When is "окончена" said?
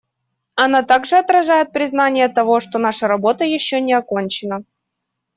3.93-4.63